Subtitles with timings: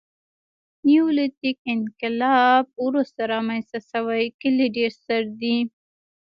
[0.87, 5.57] نیولیتیک انقلاب وروسته رامنځته شوي کلي ډېر ستر دي.